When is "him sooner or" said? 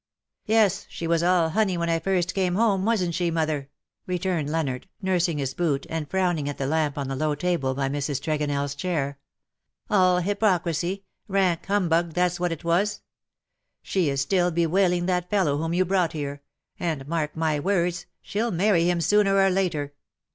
18.89-19.51